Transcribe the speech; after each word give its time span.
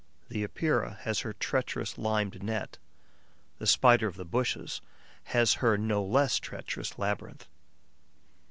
The 0.29 0.43
Epeira 0.43 0.97
has 1.01 1.19
her 1.19 1.31
treacherous 1.31 1.95
limed 1.95 2.41
net; 2.41 2.79
the 3.59 3.67
Spider 3.67 4.07
of 4.07 4.15
the 4.15 4.25
bushes 4.25 4.81
has 5.25 5.53
her 5.61 5.77
no 5.77 6.03
less 6.03 6.39
treacherous 6.39 6.97
labyrinth. 6.97 7.47